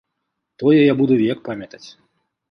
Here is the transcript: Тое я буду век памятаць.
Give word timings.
Тое 0.61 0.79
я 0.91 0.95
буду 1.01 1.13
век 1.21 1.43
памятаць. 1.49 1.83